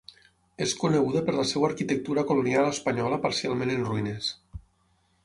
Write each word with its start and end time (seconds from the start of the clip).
És 0.65 0.71
coneguda 0.83 1.21
per 1.27 1.35
la 1.35 1.45
seva 1.49 1.67
arquitectura 1.71 2.23
colonial 2.31 2.71
espanyola 2.71 3.21
parcialment 3.27 3.75
en 3.75 3.87
ruïnes. 3.91 4.31